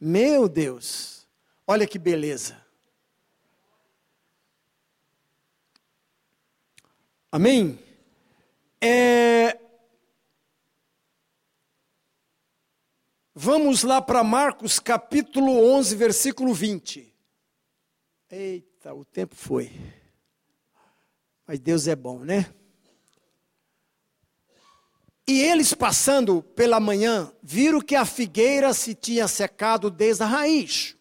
[0.00, 1.28] Meu Deus.
[1.64, 2.57] Olha que beleza.
[7.30, 7.78] Amém?
[8.80, 9.58] É...
[13.34, 17.14] Vamos lá para Marcos capítulo 11, versículo 20.
[18.30, 19.70] Eita, o tempo foi.
[21.46, 22.52] Mas Deus é bom, né?
[25.26, 30.96] E eles passando pela manhã, viram que a figueira se tinha secado desde a raiz.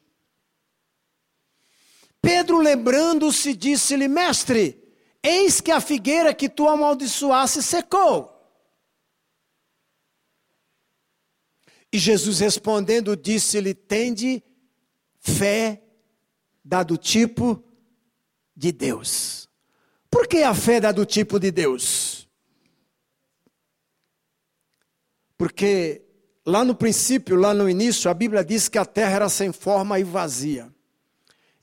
[2.22, 4.87] Pedro, lembrando-se, disse-lhe: Mestre,
[5.28, 8.34] eis que a figueira que tu amaldiçoaste secou.
[11.92, 14.44] E Jesus respondendo, disse-lhe: Tende
[15.20, 15.84] fé
[16.64, 17.64] da do tipo
[18.56, 19.50] de Deus.
[20.10, 22.28] Por que a fé da do tipo de Deus?
[25.38, 26.02] Porque
[26.46, 30.00] lá no princípio, lá no início, a Bíblia diz que a terra era sem forma
[30.00, 30.74] e vazia.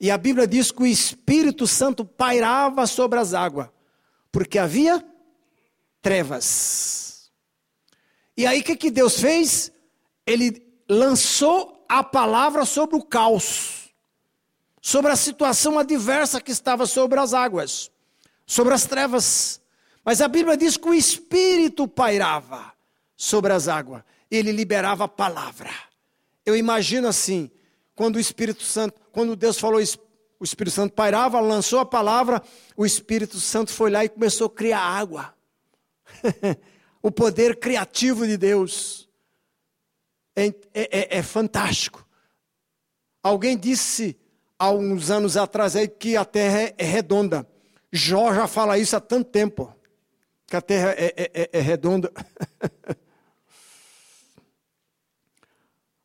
[0.05, 3.71] E a Bíblia diz que o Espírito Santo pairava sobre as águas,
[4.31, 5.03] porque havia
[6.03, 7.33] trevas.
[8.37, 9.73] E aí o que, que Deus fez?
[10.27, 13.95] Ele lançou a palavra sobre o caos,
[14.79, 17.91] sobre a situação adversa que estava sobre as águas,
[18.45, 19.59] sobre as trevas.
[20.05, 22.75] Mas a Bíblia diz que o Espírito pairava
[23.17, 25.71] sobre as águas, ele liberava a palavra.
[26.45, 27.51] Eu imagino assim,
[27.95, 29.81] quando o Espírito Santo, quando Deus falou,
[30.41, 32.43] o Espírito Santo pairava, lançou a palavra,
[32.77, 35.33] o Espírito Santo foi lá e começou a criar água.
[37.01, 39.09] o poder criativo de Deus
[40.35, 42.05] é, é, é, é, fantástico.
[43.23, 44.19] Alguém disse
[44.59, 47.49] há uns anos atrás aí que a Terra é, é redonda.
[47.93, 49.73] Jó já fala isso há tanto tempo,
[50.45, 52.13] que a Terra é, é, é redonda.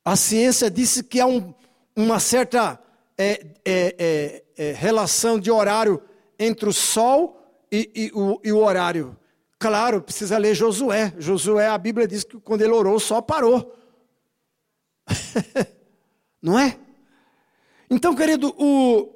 [0.05, 1.55] a ciência disse que há um,
[1.95, 2.79] uma certa
[3.21, 6.01] é, é, é, relação de horário
[6.39, 7.37] entre o sol
[7.69, 9.17] e, e, o, e, o, horário.
[9.59, 11.13] Claro, precisa ler Josué.
[11.17, 13.75] Josué, a Bíblia diz que quando ele orou, o sol parou.
[16.41, 16.79] Não é?
[17.89, 19.13] Então, querido, o,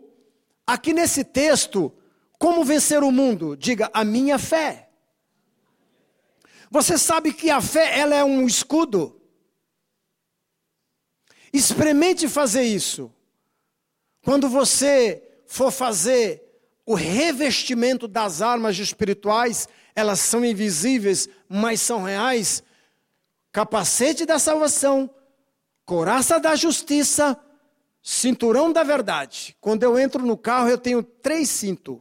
[0.67, 1.89] aqui nesse texto,
[2.37, 3.55] como vencer o mundo?
[3.55, 4.89] Diga, a minha fé.
[6.69, 9.21] Você sabe que a fé ela é um escudo.
[11.53, 13.09] Experimente fazer isso.
[14.23, 16.41] Quando você for fazer
[16.85, 22.63] o revestimento das armas espirituais, elas são invisíveis, mas são reais.
[23.51, 25.09] Capacete da salvação,
[25.85, 27.37] coraça da justiça,
[28.01, 29.55] cinturão da verdade.
[29.61, 31.99] Quando eu entro no carro, eu tenho três cintos.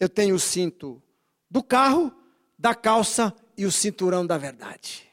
[0.00, 1.02] Eu tenho o cinto
[1.50, 2.12] do carro,
[2.58, 5.11] da calça e o cinturão da verdade.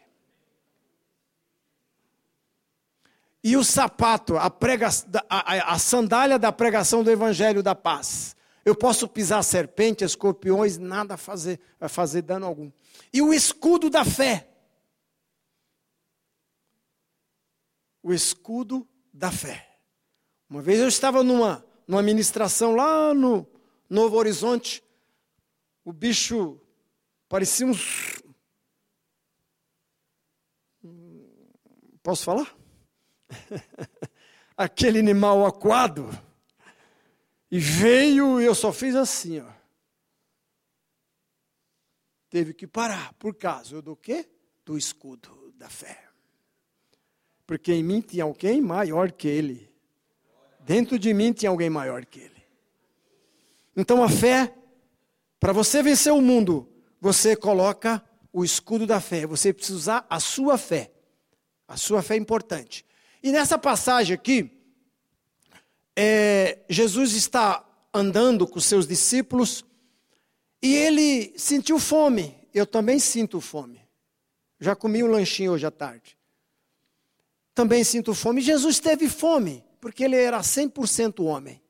[3.44, 4.90] E o sapato, a, prega,
[5.30, 8.36] a, a, sandália da pregação do Evangelho da Paz.
[8.66, 12.72] Eu posso pisar serpentes, escorpiões, nada fazer, vai fazer dano algum.
[13.14, 14.50] E o escudo da fé.
[18.04, 19.78] O escudo da fé.
[20.50, 23.48] Uma vez eu estava numa, numa ministração lá no
[23.90, 24.84] Novo Horizonte,
[25.84, 26.60] o bicho
[27.28, 28.22] parecia uns.
[32.04, 32.59] Posso falar?
[34.58, 36.10] aquele animal aquado,
[37.52, 39.60] e veio e eu só fiz assim, ó.
[42.30, 44.30] Teve que parar, por causa do quê?
[44.64, 46.06] Do escudo da fé.
[47.48, 49.68] Porque em mim tinha alguém maior que ele.
[50.60, 52.44] Dentro de mim tinha alguém maior que ele.
[53.76, 54.54] Então a fé,
[55.40, 56.70] para você vencer o mundo,
[57.02, 59.26] você coloca o escudo da fé.
[59.26, 60.92] Você precisa usar a sua fé.
[61.68, 62.86] A sua fé é importante.
[63.22, 64.52] E nessa passagem aqui,
[65.96, 69.66] é, Jesus está andando com seus discípulos
[70.62, 72.36] e ele sentiu fome.
[72.54, 73.82] Eu também sinto fome.
[74.60, 76.18] Já comi um lanchinho hoje à tarde.
[77.54, 78.42] Também sinto fome.
[78.42, 81.62] Jesus teve fome, porque ele era 100% homem,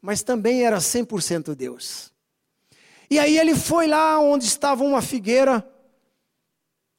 [0.00, 2.12] mas também era 100% Deus.
[3.10, 5.66] E aí ele foi lá onde estava uma figueira,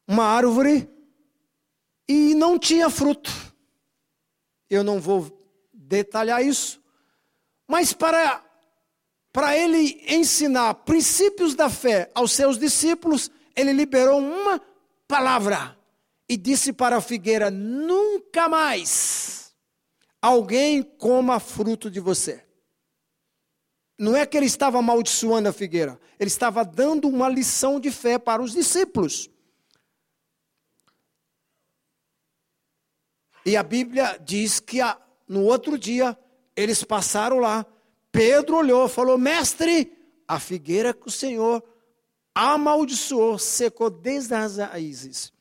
[0.07, 0.87] uma árvore,
[2.07, 3.46] e não tinha fruto.
[4.69, 5.31] Eu não vou
[5.73, 6.81] detalhar isso,
[7.67, 8.43] mas para,
[9.31, 14.61] para ele ensinar princípios da fé aos seus discípulos, ele liberou uma
[15.07, 15.77] palavra
[16.29, 19.53] e disse para a figueira: nunca mais
[20.21, 22.43] alguém coma fruto de você.
[23.99, 28.19] não é que ele estava amaldiçoando a figueira, ele estava dando uma lição de fé
[28.19, 29.29] para os discípulos.
[33.47, 34.79] E a Bíblia diz que
[35.25, 36.17] no outro dia
[36.53, 37.65] eles passaram lá.
[38.11, 41.63] Pedro olhou, falou: Mestre, a figueira que o Senhor
[42.35, 45.31] amaldiçoou secou desde as raízes.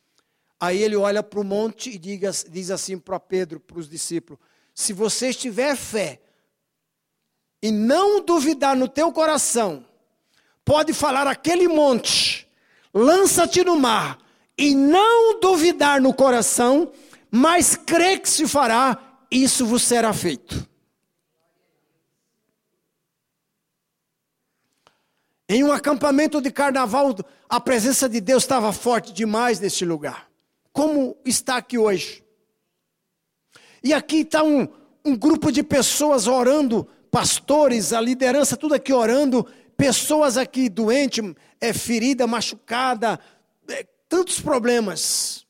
[0.61, 4.39] Aí ele olha para o monte e diga, diz assim para Pedro, para os discípulos:
[4.73, 6.21] Se você tiver fé
[7.61, 9.85] e não duvidar no teu coração,
[10.65, 12.47] pode falar aquele monte,
[12.95, 14.17] lança-te no mar,
[14.57, 16.93] e não duvidar no coração,
[17.31, 18.99] mas crê que se fará,
[19.31, 20.67] isso vos será feito.
[25.49, 27.15] Em um acampamento de carnaval,
[27.49, 30.29] a presença de Deus estava forte demais neste lugar.
[30.73, 32.25] Como está aqui hoje.
[33.83, 34.67] E aqui está um,
[35.05, 39.47] um grupo de pessoas orando, pastores, a liderança, tudo aqui orando,
[39.77, 41.23] pessoas aqui doentes,
[41.61, 43.21] é, ferida, machucada,
[43.69, 45.46] é, tantos problemas.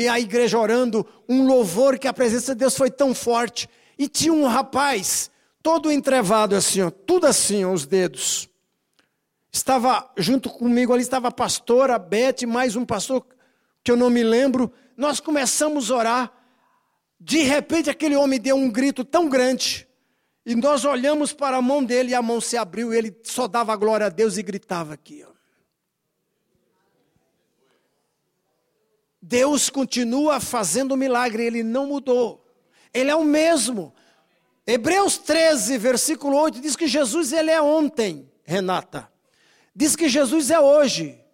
[0.00, 3.68] E a igreja orando, um louvor que a presença de Deus foi tão forte.
[3.98, 5.30] E tinha um rapaz,
[5.62, 8.48] todo entrevado assim, ó, tudo assim, ó, os dedos.
[9.52, 13.26] Estava junto comigo ali, estava a pastora Beth, mais um pastor
[13.84, 14.72] que eu não me lembro.
[14.96, 16.32] Nós começamos a orar.
[17.20, 19.86] De repente, aquele homem deu um grito tão grande.
[20.46, 22.94] E nós olhamos para a mão dele e a mão se abriu.
[22.94, 25.22] E ele só dava glória a Deus e gritava aqui.
[25.28, 25.29] Ó.
[29.30, 32.44] Deus continua fazendo milagre, ele não mudou.
[32.92, 33.94] Ele é o mesmo.
[34.66, 39.08] Hebreus 13, versículo 8 diz que Jesus ele é ontem, Renata.
[39.72, 41.24] Diz que Jesus é hoje,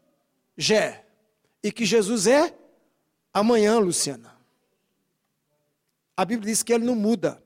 [0.58, 1.06] Gé.
[1.62, 2.54] E que Jesus é
[3.32, 4.36] amanhã, Luciana.
[6.14, 7.42] A Bíblia diz que ele não muda.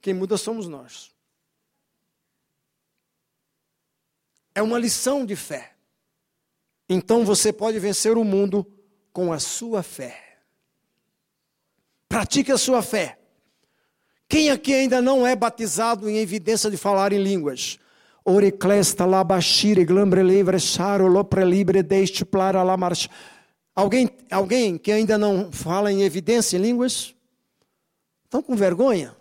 [0.00, 1.14] Quem muda somos nós.
[4.54, 5.76] É uma lição de fé.
[6.92, 8.66] Então você pode vencer o mundo
[9.12, 10.38] com a sua fé.
[12.08, 13.16] Pratique a sua fé.
[14.28, 17.78] Quem aqui ainda não é batizado em evidência de falar em línguas?
[18.24, 23.08] Oriclesta labashire glambrelivre charo loprelibre deste plara lamarch.
[23.72, 27.14] Alguém, alguém que ainda não fala em evidência em línguas?
[28.24, 29.16] Estão com vergonha?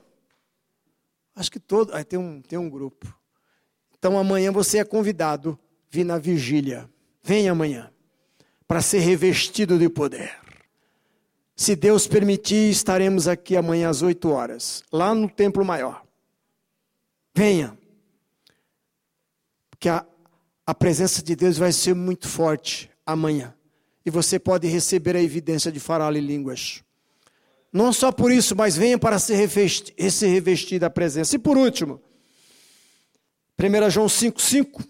[1.35, 1.93] Acho que todo.
[1.93, 3.15] Aí tem um, tem um grupo.
[3.95, 5.57] Então amanhã você é convidado
[5.87, 6.89] vir na vigília.
[7.23, 7.91] Venha amanhã.
[8.67, 10.37] Para ser revestido de poder.
[11.55, 16.05] Se Deus permitir, estaremos aqui amanhã às 8 horas, lá no templo maior.
[17.35, 17.77] Venha
[19.79, 20.05] que a,
[20.65, 23.53] a presença de Deus vai ser muito forte amanhã.
[24.05, 26.83] E você pode receber a evidência de falar em línguas.
[27.71, 31.35] Não só por isso, mas venha para ser revestido da presença.
[31.35, 32.01] E por último,
[33.59, 34.85] 1 João 5,5.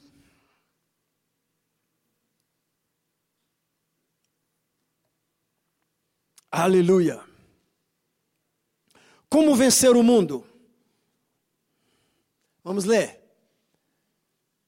[6.51, 7.23] Aleluia.
[9.29, 10.45] Como vencer o mundo?
[12.63, 13.19] Vamos ler.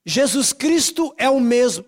[0.05, 1.85] Jesus Cristo é o mesmo.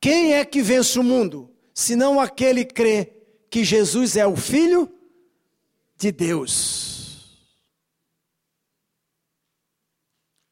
[0.00, 1.50] Quem é que vence o mundo?
[1.72, 3.04] Senão aquele que crê
[3.50, 4.92] que Jesus é o Filho
[5.96, 7.40] de Deus.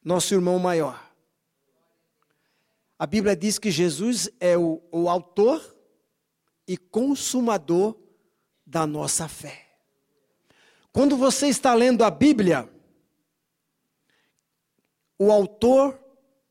[0.05, 1.11] Nosso irmão maior.
[2.99, 5.77] A Bíblia diz que Jesus é o, o autor
[6.67, 8.02] e consumador
[8.73, 9.67] da nossa fé.
[10.91, 12.67] Quando você está lendo a Bíblia,
[15.19, 16.01] o autor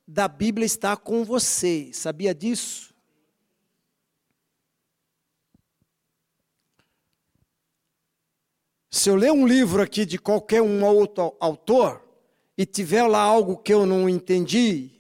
[0.08, 1.90] da Bíblia está com você.
[1.92, 2.94] Sabia disso?
[8.92, 12.08] Se eu ler um livro aqui de qualquer um outro autor
[12.56, 14.92] e tiver lá algo que eu não entendi,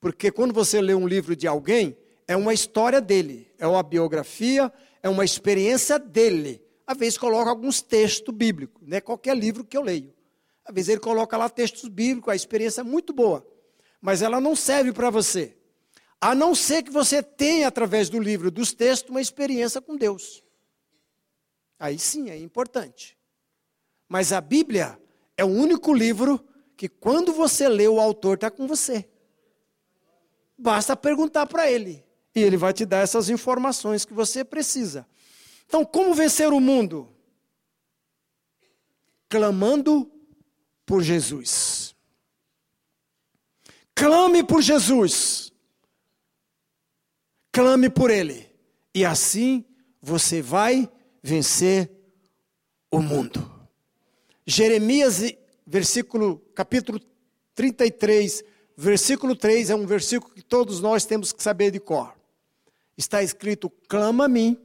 [0.00, 1.94] porque quando você lê um livro de alguém,
[2.26, 4.72] é uma história dele, é uma biografia,
[5.02, 6.62] é uma experiência dele.
[6.86, 10.14] Às vezes coloca alguns textos bíblicos, não é qualquer livro que eu leio.
[10.64, 13.46] Às vezes ele coloca lá textos bíblicos, a experiência é muito boa
[14.00, 15.56] mas ela não serve para você.
[16.20, 20.42] A não ser que você tenha, através do livro dos textos, uma experiência com Deus.
[21.78, 23.16] Aí sim é importante.
[24.08, 25.00] Mas a Bíblia
[25.36, 26.44] é o único livro
[26.76, 29.08] que, quando você lê, o autor está com você.
[30.56, 32.04] Basta perguntar para ele.
[32.38, 35.06] E ele vai te dar essas informações que você precisa.
[35.66, 37.08] Então, como vencer o mundo?
[39.28, 40.10] Clamando
[40.86, 41.94] por Jesus.
[43.94, 45.52] Clame por Jesus.
[47.52, 48.48] Clame por Ele.
[48.94, 49.64] E assim
[50.00, 50.90] você vai
[51.22, 51.90] vencer
[52.90, 53.52] o mundo.
[54.46, 55.20] Jeremias
[55.66, 56.98] versículo, capítulo
[57.54, 58.42] 33,
[58.76, 62.17] versículo 3 é um versículo que todos nós temos que saber de cor.
[62.98, 64.60] Está escrito: clama a mim,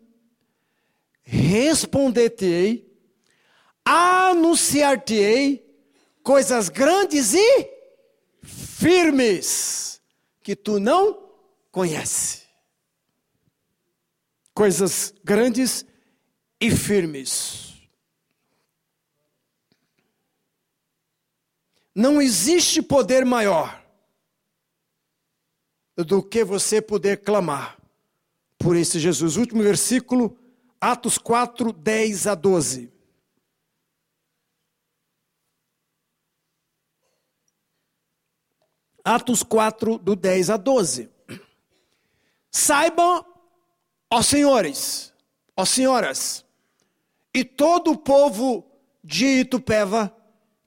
[1.22, 2.92] responder-te-ei,
[3.86, 5.64] anunciar-te-ei
[6.24, 7.70] coisas grandes e
[8.42, 10.02] firmes
[10.42, 11.32] que tu não
[11.72, 12.42] conheces.
[14.52, 15.86] Coisas grandes
[16.60, 17.74] e firmes.
[21.94, 23.80] Não existe poder maior
[25.96, 27.83] do que você poder clamar
[28.64, 29.36] por esse Jesus.
[29.36, 30.38] Último versículo,
[30.80, 32.94] Atos 4, 10 a 12.
[39.04, 41.10] Atos 4, do 10 a 12.
[42.50, 43.26] Saibam,
[44.10, 45.14] ó senhores,
[45.58, 46.46] ó senhoras,
[47.34, 48.66] e todo o povo
[49.04, 50.16] de Itupeva,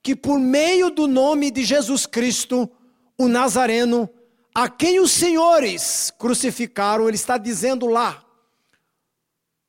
[0.03, 2.69] que por meio do nome de Jesus Cristo,
[3.17, 4.07] o Nazareno,
[4.59, 8.25] a quem os senhores crucificaram, ele está dizendo lá,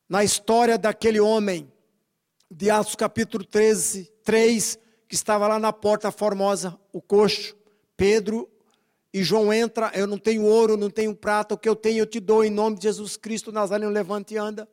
[0.09, 1.71] na história daquele homem,
[2.51, 7.55] de Atos capítulo 13, 3, que estava lá na porta formosa, o coxo,
[7.99, 8.49] Pedro
[9.13, 12.07] e João entra, eu não tenho ouro, não tenho prata, o que eu tenho eu
[12.07, 14.67] te dou em nome de Jesus Cristo, Nazareno, levante e anda.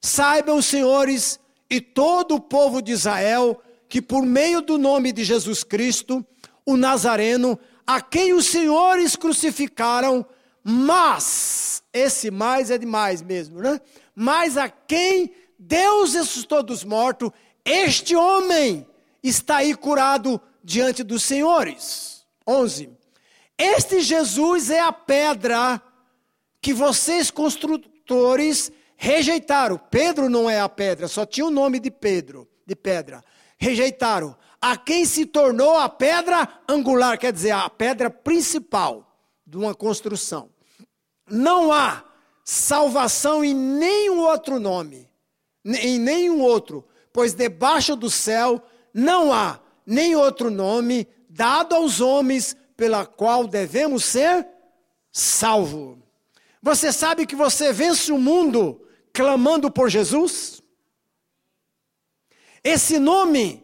[0.00, 5.24] Saibam os senhores e todo o povo de Israel que por meio do nome de
[5.24, 6.24] Jesus Cristo,
[6.64, 10.24] o Nazareno, a quem os senhores crucificaram,
[10.62, 13.80] mas, esse mais é demais mesmo, né?
[14.14, 17.30] Mas a quem Deus ressuscitou dos mortos,
[17.64, 18.86] este homem
[19.22, 22.24] está aí curado diante dos senhores.
[22.46, 22.90] 11.
[23.58, 25.80] Este Jesus é a pedra
[26.60, 29.78] que vocês construtores rejeitaram.
[29.90, 33.22] Pedro não é a pedra, só tinha o nome de Pedro, de pedra.
[33.58, 34.36] Rejeitaram.
[34.62, 40.50] A quem se tornou a pedra angular, quer dizer, a pedra principal de uma construção.
[41.28, 42.04] Não há
[42.44, 45.10] salvação em nenhum outro nome,
[45.64, 48.62] em nenhum outro, pois debaixo do céu
[48.94, 54.46] não há nem outro nome dado aos homens pela qual devemos ser
[55.10, 55.98] salvos.
[56.62, 58.80] Você sabe que você vence o mundo
[59.12, 60.62] clamando por Jesus?
[62.62, 63.61] Esse nome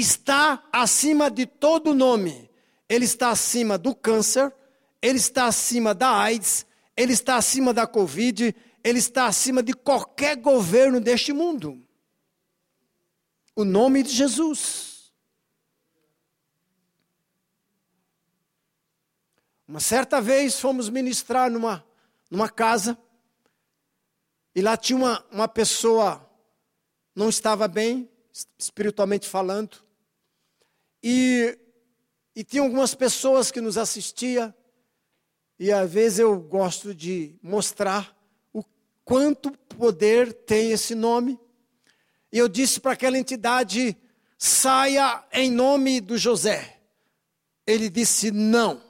[0.00, 2.50] está acima de todo nome.
[2.88, 4.54] Ele está acima do câncer,
[5.02, 10.36] ele está acima da AIDS, ele está acima da Covid, ele está acima de qualquer
[10.36, 11.84] governo deste mundo.
[13.54, 15.12] O nome de Jesus.
[19.66, 21.84] Uma certa vez fomos ministrar numa,
[22.30, 22.96] numa casa,
[24.54, 26.26] e lá tinha uma, uma pessoa,
[27.14, 28.10] não estava bem,
[28.58, 29.84] espiritualmente falando,
[31.02, 31.58] e,
[32.34, 34.52] e tinha algumas pessoas que nos assistiam,
[35.58, 38.16] e às vezes eu gosto de mostrar
[38.52, 38.62] o
[39.04, 41.38] quanto poder tem esse nome.
[42.32, 43.96] E eu disse para aquela entidade:
[44.36, 46.80] saia em nome do José.
[47.66, 48.80] Ele disse: não.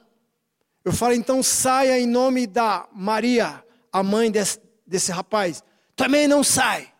[0.85, 5.63] Eu falei, então saia em nome da Maria, a mãe desse, desse rapaz.
[5.95, 6.93] Também não sai.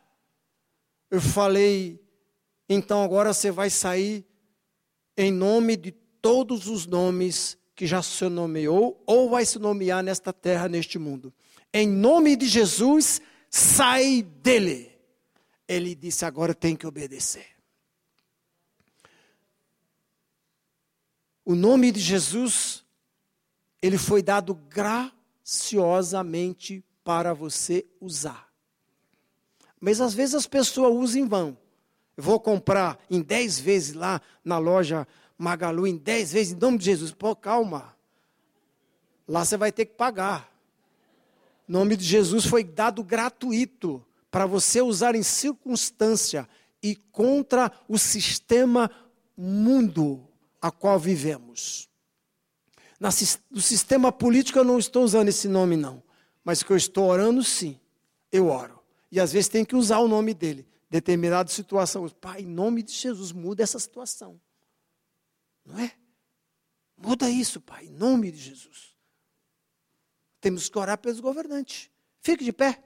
[1.10, 2.00] Eu falei,
[2.68, 4.29] então agora você vai sair
[5.22, 5.92] em nome de
[6.22, 11.34] todos os nomes que já se nomeou ou vai se nomear nesta terra, neste mundo.
[11.74, 14.98] Em nome de Jesus, sai dele.
[15.68, 17.48] Ele disse: agora tem que obedecer.
[21.44, 22.86] O nome de Jesus
[23.82, 28.50] ele foi dado graciosamente para você usar.
[29.82, 31.58] Mas às vezes as pessoas usam em vão.
[32.20, 35.08] Eu vou comprar em 10 vezes lá na loja
[35.38, 37.14] Magalu, em 10 vezes, em nome de Jesus.
[37.14, 37.96] Pô, calma.
[39.26, 40.52] Lá você vai ter que pagar.
[41.68, 46.46] O nome de Jesus foi dado gratuito para você usar em circunstância
[46.84, 48.92] e contra o sistema
[49.38, 50.28] mundo
[50.62, 51.90] a qual vivemos
[53.00, 53.10] na,
[53.50, 56.04] do sistema político eu não estou usando esse nome, não.
[56.44, 57.80] Mas que eu estou orando, sim.
[58.32, 58.80] Eu oro.
[59.12, 60.68] E às vezes tem que usar o nome dele.
[60.90, 62.08] Determinada situação.
[62.10, 64.42] Pai, em nome de Jesus, muda essa situação.
[65.66, 65.94] Não é?
[66.98, 68.98] Muda isso, Pai, em nome de Jesus.
[70.42, 71.90] Temos que orar pelos governantes.
[72.22, 72.84] Fique de pé.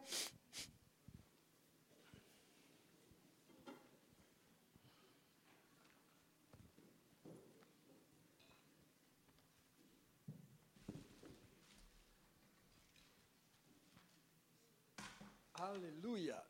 [15.54, 16.44] Aleluia.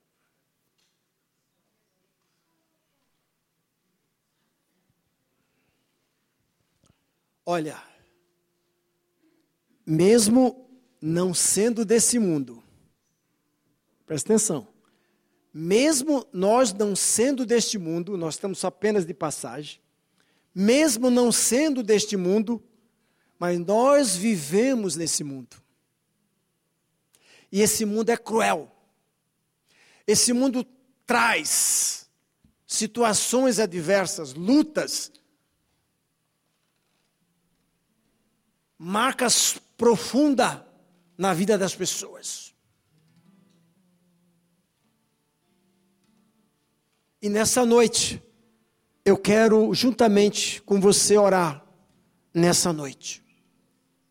[7.45, 7.81] Olha,
[9.85, 10.69] mesmo
[11.01, 12.63] não sendo desse mundo,
[14.05, 14.67] presta atenção,
[15.53, 19.79] mesmo nós não sendo deste mundo, nós estamos apenas de passagem,
[20.55, 22.63] mesmo não sendo deste mundo,
[23.37, 25.57] mas nós vivemos nesse mundo.
[27.51, 28.71] E esse mundo é cruel.
[30.07, 30.65] Esse mundo
[31.05, 32.09] traz
[32.65, 35.11] situações adversas, lutas,
[38.83, 40.59] marcas profundas
[41.17, 42.53] na vida das pessoas.
[47.21, 48.21] E nessa noite,
[49.05, 51.65] eu quero juntamente com você orar
[52.33, 53.22] nessa noite.